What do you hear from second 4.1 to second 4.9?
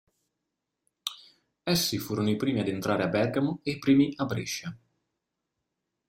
a Brescia.